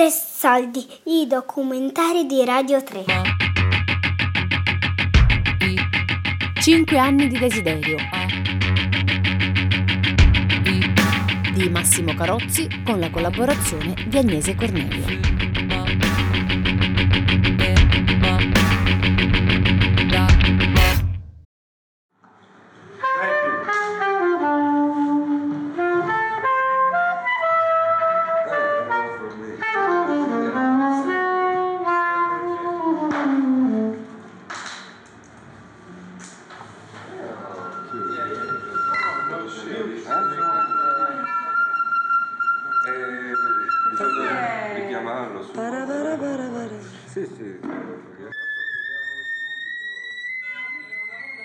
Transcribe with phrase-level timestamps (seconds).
[0.00, 3.04] Tre soldi, i documentari di Radio 3.
[6.62, 7.96] Cinque anni di desiderio.
[11.52, 15.19] Di Massimo Carozzi con la collaborazione di Agnese Cornelio.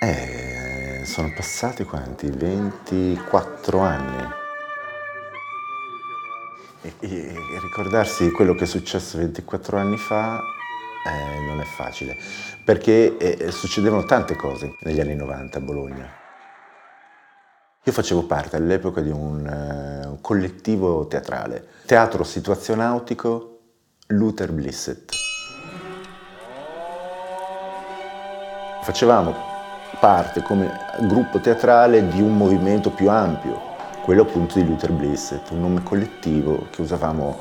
[0.05, 2.29] Eh, sono passati quanti?
[2.29, 4.29] 24 anni.
[6.81, 10.37] E, e, ricordarsi quello che è successo 24 anni fa
[11.07, 12.15] eh, non è facile,
[12.63, 16.07] perché eh, succedevano tante cose negli anni 90 a Bologna.
[17.81, 23.59] Io facevo parte all'epoca di un, uh, un collettivo teatrale, teatro situazionautico
[24.09, 25.13] Luther Blissett.
[28.83, 29.54] Facevamo
[29.99, 35.61] parte come gruppo teatrale di un movimento più ampio, quello appunto di Luther Blissett, un
[35.61, 37.37] nome collettivo che usavamo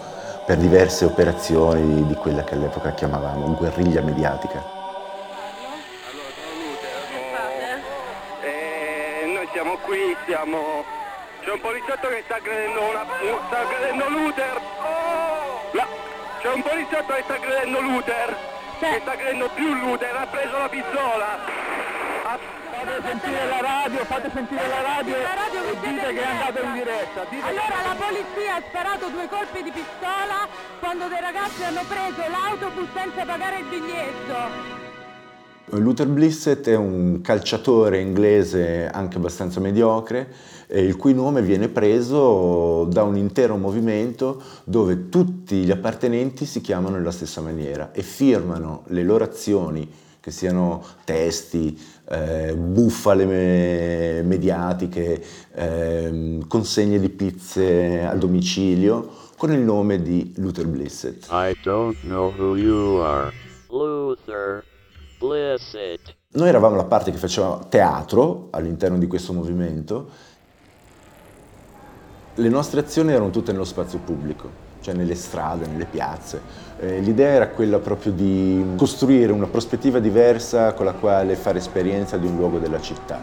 [0.46, 4.62] per diverse operazioni di quella che all'epoca chiamavamo guerriglia mediatica.
[8.42, 10.84] Eh, noi siamo qui, siamo...
[11.40, 13.04] C'è un poliziotto che sta aggredendo una...
[13.48, 14.60] sta aggredendo Luther!
[15.72, 15.86] La...
[16.40, 18.36] C'è un poliziotto che sta aggredendo Luther!
[18.78, 21.63] Che sta aggredendo più Luther, ha preso la pistola!
[23.04, 26.64] Fate sentire la radio, fate sentire la radio, la radio e dite che è andato
[26.64, 27.20] in diretta.
[27.28, 30.48] Dite allora la polizia ha sparato due colpi di pistola
[30.80, 34.82] quando dei ragazzi hanno preso l'autobus senza pagare il biglietto.
[35.76, 40.32] Luther Blissett è un calciatore inglese anche abbastanza mediocre,
[40.66, 46.62] eh, il cui nome viene preso da un intero movimento dove tutti gli appartenenti si
[46.62, 54.22] chiamano nella stessa maniera e firmano le loro azioni che siano testi, eh, bufale me-
[54.22, 61.26] mediatiche, eh, consegne di pizze a domicilio, con il nome di Luther Blissett.
[61.30, 63.30] I don't know who you are.
[63.68, 64.64] Luther
[65.18, 66.14] Blissett.
[66.28, 70.08] Noi eravamo la parte che faceva teatro all'interno di questo movimento.
[72.36, 76.42] Le nostre azioni erano tutte nello spazio pubblico cioè nelle strade, nelle piazze.
[76.78, 82.18] Eh, l'idea era quella proprio di costruire una prospettiva diversa con la quale fare esperienza
[82.18, 83.18] di un luogo della città.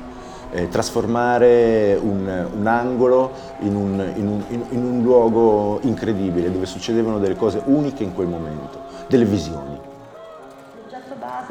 [0.54, 7.20] Eh, trasformare un, un angolo in un, in, un, in un luogo incredibile dove succedevano
[7.20, 9.90] delle cose uniche in quel momento, delle visioni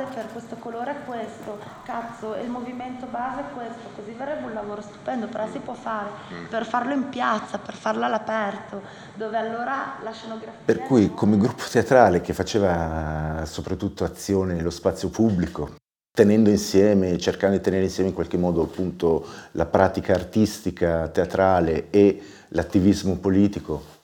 [0.00, 4.46] base per questo colore è questo, cazzo, e il movimento base è questo, così verrebbe
[4.46, 6.46] un lavoro stupendo, però si può fare mm.
[6.46, 8.82] per farlo in piazza, per farlo all'aperto,
[9.14, 10.60] dove allora la scenografia...
[10.64, 15.74] Per cui come gruppo teatrale che faceva soprattutto azione nello spazio pubblico,
[16.12, 22.22] tenendo insieme, cercando di tenere insieme in qualche modo appunto la pratica artistica, teatrale e
[22.48, 23.98] l'attivismo politico,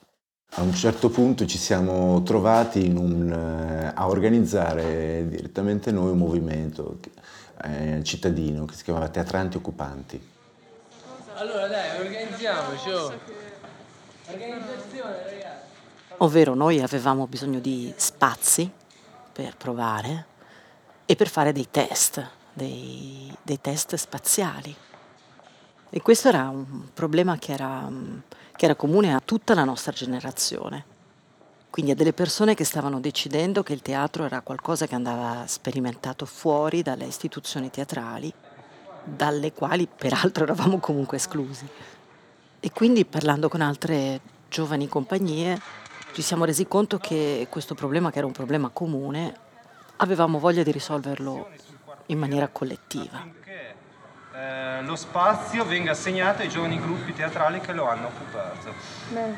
[0.58, 6.98] a un certo punto ci siamo trovati un, eh, a organizzare direttamente noi un movimento
[7.62, 10.34] eh, cittadino che si chiamava Teatranti Occupanti.
[11.34, 12.88] Allora dai, organizziamoci!
[12.88, 13.12] Oh.
[14.28, 15.64] Organizzazione ragazzi!
[16.18, 18.70] Ovvero noi avevamo bisogno di spazi
[19.32, 20.24] per provare
[21.04, 24.74] e per fare dei test, dei, dei test spaziali.
[25.90, 27.90] E questo era un problema che era
[28.56, 30.94] che era comune a tutta la nostra generazione.
[31.68, 36.24] Quindi a delle persone che stavano decidendo che il teatro era qualcosa che andava sperimentato
[36.24, 38.32] fuori dalle istituzioni teatrali,
[39.04, 41.68] dalle quali peraltro eravamo comunque esclusi.
[42.58, 45.60] E quindi parlando con altre giovani compagnie
[46.14, 49.34] ci siamo resi conto che questo problema, che era un problema comune,
[49.96, 51.50] avevamo voglia di risolverlo
[52.06, 53.28] in maniera collettiva.
[54.38, 58.70] Eh, lo spazio venga assegnato ai giovani gruppi teatrali che lo hanno occupato.
[59.10, 59.34] Bene.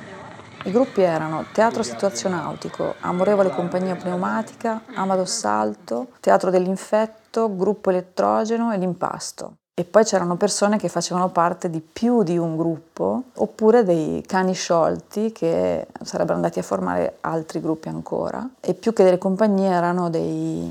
[0.65, 8.79] I gruppi erano Teatro Situazionautico, Amorevole Compagnia Pneumatica, Amados Salto, Teatro dell'Infetto, Gruppo Elettrogeno e
[8.79, 9.53] L'Impasto.
[9.73, 14.53] E poi c'erano persone che facevano parte di più di un gruppo, oppure dei cani
[14.53, 18.45] sciolti che sarebbero andati a formare altri gruppi ancora.
[18.59, 20.69] E più che delle compagnie erano dei,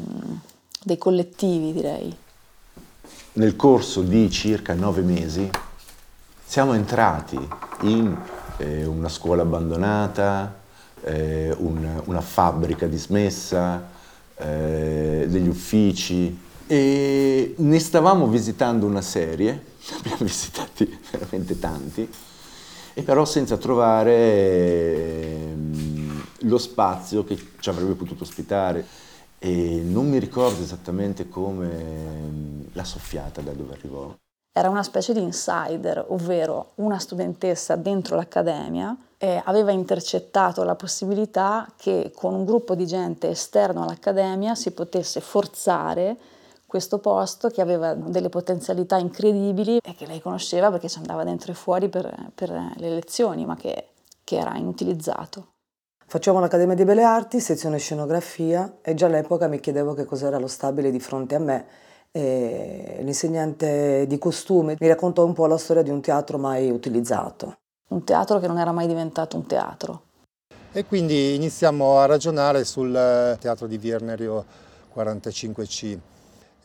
[0.83, 2.25] dei collettivi, direi
[3.37, 5.47] nel corso di circa nove mesi
[6.43, 7.37] siamo entrati
[7.81, 8.15] in
[8.57, 10.57] eh, una scuola abbandonata,
[11.03, 13.89] eh, un- una fabbrica dismessa,
[14.37, 16.35] eh, degli uffici
[16.65, 19.51] e ne stavamo visitando una serie,
[19.91, 22.09] ne abbiamo visitati veramente tanti,
[22.95, 28.83] e però senza trovare ehm, lo spazio che ci avrebbe potuto ospitare
[29.39, 34.15] e non mi ricordo esattamente come ehm, la soffiata da dove arrivò.
[34.51, 41.71] Era una specie di insider, ovvero una studentessa dentro l'accademia eh, aveva intercettato la possibilità
[41.75, 46.17] che con un gruppo di gente esterno all'accademia si potesse forzare
[46.65, 51.51] questo posto che aveva delle potenzialità incredibili e che lei conosceva perché ci andava dentro
[51.51, 53.89] e fuori per, per le lezioni, ma che,
[54.23, 55.53] che era inutilizzato.
[56.09, 60.47] Facciamo l'Accademia di Belle Arti, sezione scenografia e già all'epoca mi chiedevo che cos'era lo
[60.47, 61.65] stabile di fronte a me.
[62.11, 67.57] E l'insegnante di costume mi raccontò un po' la storia di un teatro mai utilizzato.
[67.89, 70.01] Un teatro che non era mai diventato un teatro.
[70.71, 74.45] E quindi iniziamo a ragionare sul eh, teatro di Virnerio
[74.95, 75.97] 45C.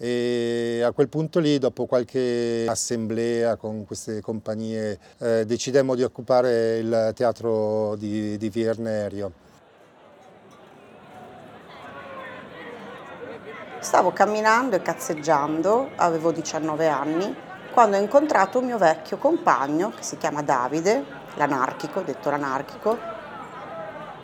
[0.04, 6.78] E a quel punto lì, dopo qualche assemblea con queste compagnie, eh, decidemmo di occupare
[6.78, 9.30] il teatro di, di Virnerio.
[13.78, 17.32] Stavo camminando e cazzeggiando, avevo 19 anni,
[17.72, 21.04] quando ho incontrato un mio vecchio compagno che si chiama Davide,
[21.36, 22.98] l'anarchico, detto l'anarchico.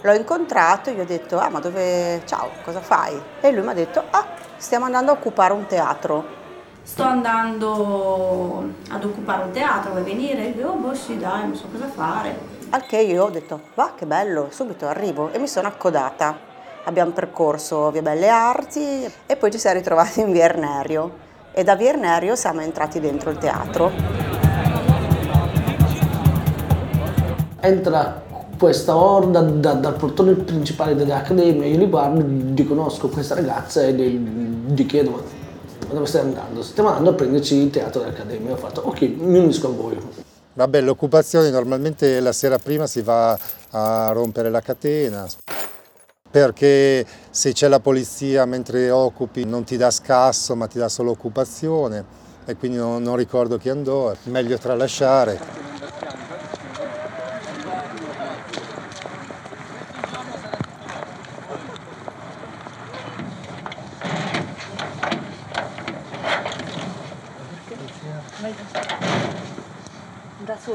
[0.01, 3.21] L'ho incontrato e gli ho detto, ah ma dove, ciao, cosa fai?
[3.41, 6.37] E lui mi ha detto, ah, stiamo andando a occupare un teatro.
[6.83, 10.47] Sto andando ad occupare un teatro, vuoi venire?
[10.49, 12.57] Io, oh, boh, sì, dai, non so cosa fare.
[12.71, 16.37] Al che io ho detto, va che bello, subito arrivo e mi sono accodata.
[16.85, 21.75] Abbiamo percorso via Belle Arti e poi ci siamo ritrovati in via Ernerio e da
[21.75, 23.93] via Ernerio siamo entrati dentro il teatro.
[27.61, 28.23] Entra
[28.59, 32.25] questa orda da- dal portone principale dell'accademia, io li guardo,
[32.55, 35.11] riconosco questa ragazza e gli, chiedo
[35.89, 36.63] ma dove stai andando?
[36.63, 38.53] Stiamo andando a prenderci il teatro dell'accademia.
[38.53, 39.99] Ho fatto ok, mi unisco a voi.
[40.53, 43.39] Vabbè, le occupazioni normalmente la sera prima si va
[43.71, 45.27] a rompere la catena
[46.31, 51.13] perché se c'è la polizia mentre occupi non ti dà scasso ma ti dà solo
[51.13, 52.05] occupazione
[52.45, 55.39] e quindi non, non ricordo chi andò, è meglio tralasciare.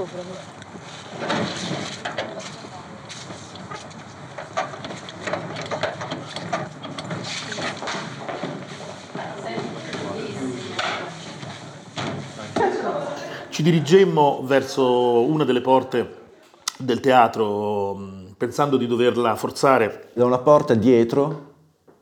[0.06, 1.42] Sopra.
[13.50, 16.22] Ci dirigemmo verso una delle porte
[16.78, 20.10] del teatro pensando di doverla forzare.
[20.14, 21.52] Da una porta dietro,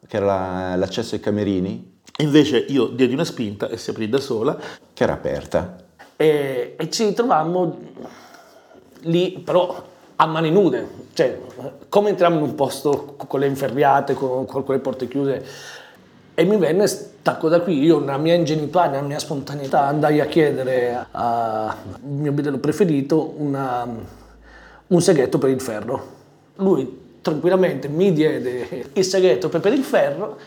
[0.07, 4.19] che era la- l'accesso ai camerini, Invece io diedi una spinta e si aprì da
[4.19, 4.55] sola.
[4.93, 5.75] che era aperta.
[6.21, 7.79] E, e ci trovammo
[9.05, 9.83] lì, però
[10.17, 11.35] a mani nude, cioè
[11.89, 15.43] come entriamo in un posto con le inferriate, con, con quelle porte chiuse.
[16.35, 20.25] E mi venne stacco da qui, io nella mia ingenuità, nella mia spontaneità andai a
[20.27, 23.87] chiedere al mio bidello preferito una-
[24.87, 26.05] un seghetto per il ferro.
[26.57, 30.37] Lui tranquillamente mi diede il seghetto per il ferro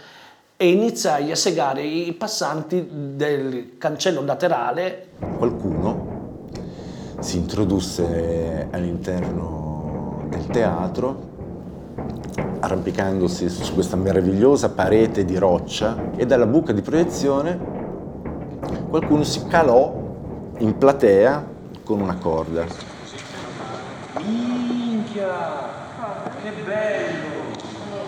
[0.65, 6.39] e iniziai a segare i passanti del cancello laterale Qualcuno
[7.19, 11.33] si introdusse all'interno del teatro
[12.61, 17.61] arrampicandosi su questa meravigliosa parete di roccia e dalla buca di proiezione
[18.89, 20.03] qualcuno si calò
[20.59, 21.47] in platea
[21.85, 22.65] con una corda.
[24.23, 25.29] Minchia!
[26.43, 27.34] Che bello!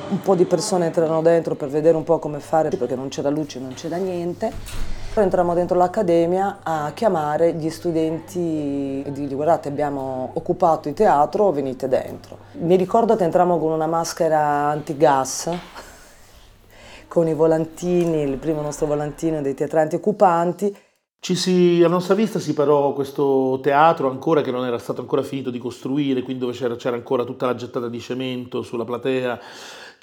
[0.09, 3.23] Un po' di persone entrano dentro per vedere un po' come fare perché non c'è
[3.23, 4.53] da luce, non c'è da niente.
[5.13, 11.51] Poi entriamo dentro l'accademia a chiamare gli studenti e dirgli guardate abbiamo occupato il teatro,
[11.51, 12.39] venite dentro.
[12.61, 15.51] Mi ricordo che entrammo con una maschera antigas
[17.09, 20.77] con i volantini, il primo nostro volantino dei teatranti occupanti.
[21.19, 25.23] Ci si, a nostra vista si parò questo teatro ancora che non era stato ancora
[25.23, 29.41] finito di costruire, quindi dove c'era, c'era ancora tutta la gettata di cemento sulla platea,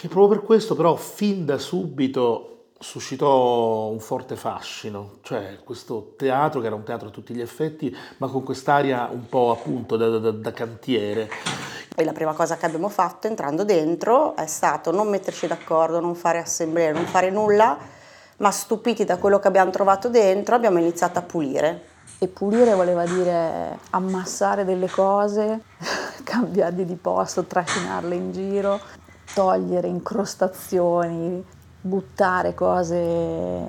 [0.03, 6.59] che proprio per questo però fin da subito suscitò un forte fascino, cioè questo teatro
[6.59, 10.17] che era un teatro a tutti gli effetti, ma con quest'aria un po' appunto da,
[10.17, 11.29] da- da cantiere.
[11.95, 16.15] E la prima cosa che abbiamo fatto entrando dentro è stato non metterci d'accordo, non
[16.15, 17.77] fare assemblee, non fare nulla,
[18.39, 21.91] ma stupiti da quello che abbiamo trovato dentro abbiamo iniziato a pulire.
[22.19, 25.61] E pulire voleva dire ammassare delle cose,
[26.25, 28.81] cambiarli di posto, trascinarle in giro,
[29.33, 31.43] togliere incrostazioni,
[31.81, 33.65] buttare cose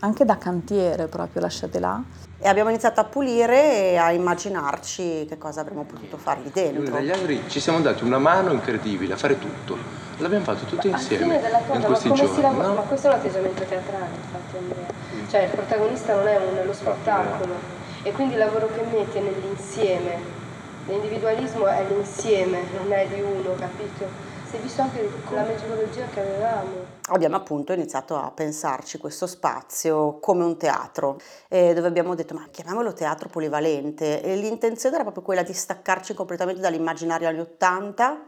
[0.00, 2.00] anche da cantiere proprio, lasciate là.
[2.38, 6.82] E abbiamo iniziato a pulire e a immaginarci che cosa avremmo potuto fargli dentro.
[6.82, 9.76] Noi dagli altri ci siamo dati una mano incredibile a fare tutto.
[10.18, 11.40] L'abbiamo fatto tutti insieme in
[11.84, 12.34] questi ma come giorni.
[12.34, 12.66] si lavora?
[12.68, 12.74] no?
[12.74, 14.86] Ma questo è un atteggiamento teatrale, infatti, Andrea.
[15.30, 17.54] Cioè, il protagonista non è un- lo spettacolo.
[18.02, 20.40] E quindi il lavoro che metti è nell'insieme.
[20.86, 24.30] L'individualismo è l'insieme, non è di uno, capito?
[24.52, 26.84] Si è visto anche con la metodologia che avevamo.
[27.06, 31.18] Abbiamo appunto iniziato a pensarci questo spazio come un teatro,
[31.48, 36.12] eh, dove abbiamo detto ma chiamiamolo teatro polivalente e l'intenzione era proprio quella di staccarci
[36.12, 38.26] completamente dall'immaginario anni 80,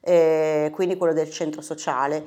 [0.00, 2.24] eh, quindi quello del centro sociale.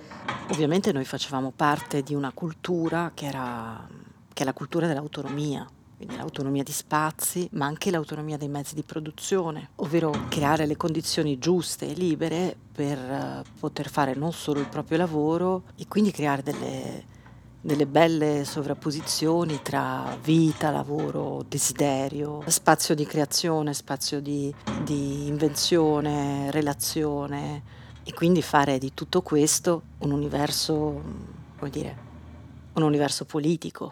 [0.51, 3.87] Ovviamente noi facevamo parte di una cultura che era
[4.31, 5.67] che è la cultura dell'autonomia,
[5.99, 11.37] quindi l'autonomia di spazi, ma anche l'autonomia dei mezzi di produzione, ovvero creare le condizioni
[11.39, 16.41] giuste e libere per eh, poter fare non solo il proprio lavoro e quindi creare
[16.41, 17.03] delle,
[17.59, 27.61] delle belle sovrapposizioni tra vita, lavoro, desiderio, spazio di creazione, spazio di, di invenzione, relazione
[28.05, 31.03] e quindi fare di tutto questo un universo,
[31.57, 31.97] come dire,
[32.75, 33.91] un universo politico.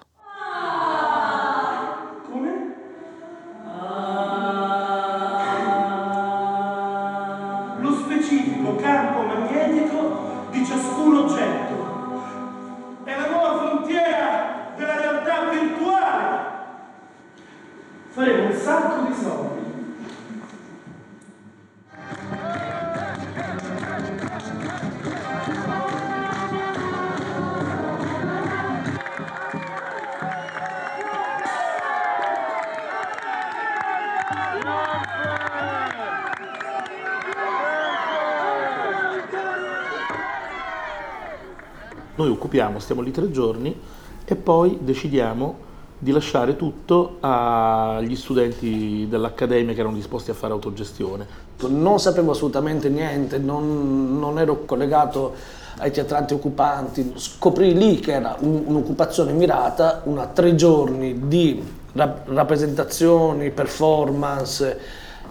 [42.18, 43.80] Noi occupiamo, stiamo lì tre giorni
[44.26, 45.66] e poi decidiamo
[46.00, 51.28] di lasciare tutto agli studenti dell'accademia che erano disposti a fare autogestione.
[51.68, 55.36] Non sapevo assolutamente niente, non, non ero collegato
[55.78, 57.14] ai teatranti occupanti.
[57.18, 64.80] Scoprì lì che era un- un'occupazione mirata, una tre giorni di rap- rappresentazioni, performance.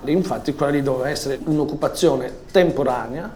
[0.04, 3.28] Infatti quella lì doveva essere un'occupazione temporanea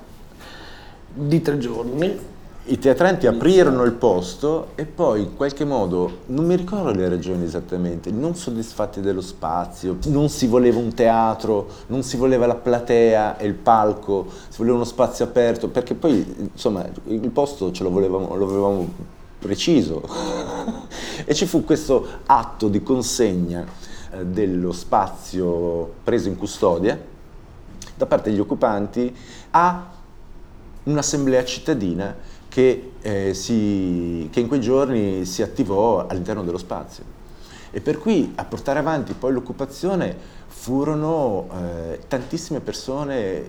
[1.13, 2.30] di tre giorni.
[2.71, 7.43] I teatranti aprirono il posto e poi in qualche modo, non mi ricordo le ragioni
[7.43, 13.39] esattamente, non soddisfatti dello spazio, non si voleva un teatro, non si voleva la platea
[13.39, 17.91] e il palco, si voleva uno spazio aperto, perché poi insomma il posto ce lo
[17.91, 18.89] volevamo, lo avevamo
[19.41, 20.03] preciso.
[21.27, 23.67] e ci fu questo atto di consegna
[24.13, 26.97] eh, dello spazio preso in custodia
[27.97, 29.13] da parte degli occupanti
[29.51, 29.91] a
[30.85, 37.05] un'assemblea cittadina che, eh, si- che in quei giorni si attivò all'interno dello spazio.
[37.71, 40.15] E per cui a portare avanti poi l'occupazione
[40.49, 43.45] furono eh, tantissime persone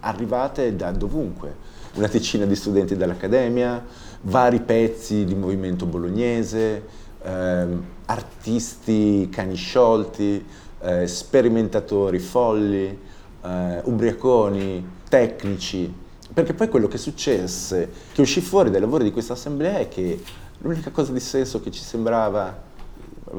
[0.00, 1.54] arrivate da dovunque,
[1.94, 3.82] una decina di studenti dell'Accademia,
[4.22, 6.82] vari pezzi di movimento bolognese,
[7.22, 10.44] ehm, artisti cani sciolti,
[10.80, 12.98] eh, sperimentatori folli,
[13.42, 16.02] eh, ubriaconi, tecnici,
[16.34, 20.20] perché poi quello che successe, che uscì fuori dai lavori di questa assemblea è che
[20.58, 22.60] l'unica cosa di senso che ci sembrava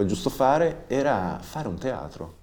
[0.05, 2.35] giusto fare era fare un teatro.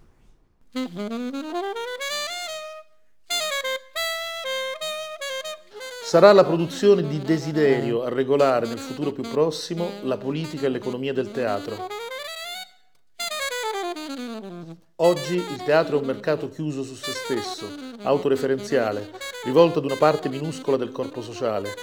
[6.04, 11.14] Sarà la produzione di Desiderio a regolare nel futuro più prossimo la politica e l'economia
[11.14, 11.86] del teatro.
[14.96, 17.66] Oggi il teatro è un mercato chiuso su se stesso,
[18.02, 21.74] autoreferenziale, rivolto ad una parte minuscola del corpo sociale.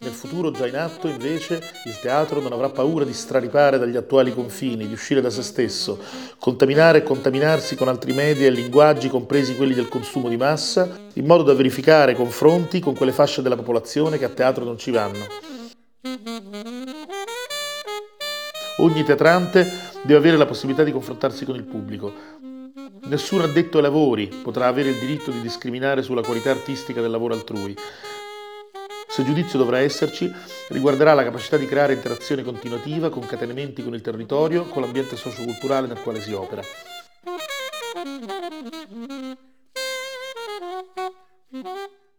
[0.00, 4.32] Nel futuro già in atto, invece, il teatro non avrà paura di straripare dagli attuali
[4.32, 5.98] confini, di uscire da se stesso,
[6.38, 11.26] contaminare e contaminarsi con altri media e linguaggi, compresi quelli del consumo di massa, in
[11.26, 15.26] modo da verificare confronti con quelle fasce della popolazione che a teatro non ci vanno.
[18.80, 19.68] Ogni teatrante
[20.02, 22.37] deve avere la possibilità di confrontarsi con il pubblico.
[23.08, 27.32] Nessun addetto ai lavori potrà avere il diritto di discriminare sulla qualità artistica del lavoro
[27.32, 27.74] altrui.
[29.08, 30.30] Se giudizio dovrà esserci,
[30.68, 36.02] riguarderà la capacità di creare interazione continuativa, concatenamenti con il territorio, con l'ambiente socioculturale nel
[36.02, 36.60] quale si opera.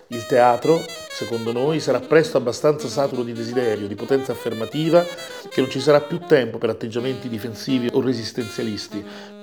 [0.08, 5.06] Il teatro, secondo noi, sarà presto abbastanza saturo di desiderio, di potenza affermativa,
[5.50, 9.38] che non ci sarà più tempo per atteggiamenti difensivi o resistenzialisti.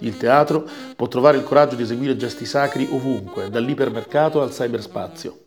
[0.00, 0.66] Il teatro
[0.96, 5.46] può trovare il coraggio di eseguire gesti sacri ovunque, dall'ipermercato al cyberspazio.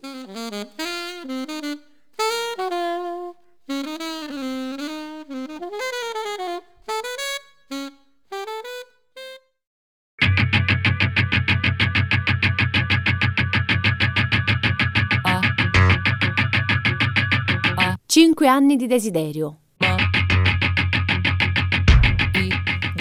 [18.06, 19.63] Cinque anni di desiderio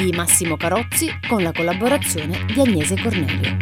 [0.02, 3.56] di Massimo Carozzi con la collaborazione di Agnese Cornelio.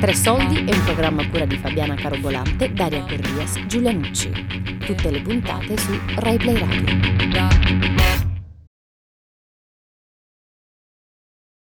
[0.00, 4.30] Tre soldi è un programma a cura di Fabiana Carobolante, Daria Corrias, Giulia Nucci.
[4.84, 7.21] Tutte le puntate su RaiPlay Radio.